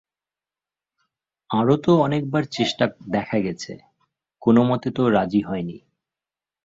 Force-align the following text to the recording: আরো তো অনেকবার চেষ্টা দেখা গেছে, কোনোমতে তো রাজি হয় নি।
আরো 1.49 1.75
তো 1.77 1.91
অনেকবার 2.01 2.43
চেষ্টা 2.51 2.85
দেখা 3.09 3.37
গেছে, 3.39 3.71
কোনোমতে 4.41 4.89
তো 4.91 5.09
রাজি 5.09 5.41
হয় 5.41 5.63
নি। 5.63 5.77